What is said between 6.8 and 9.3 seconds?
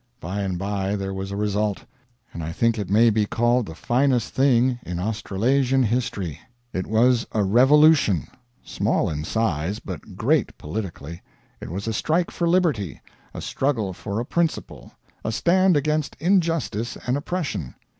was a revolution small in